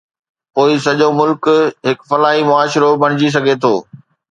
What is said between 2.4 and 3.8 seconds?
معاشرو بڻجي سگهي ٿو.